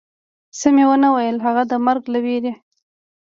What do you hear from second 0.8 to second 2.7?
و نه ویل، هغه د مرګ له وېرې.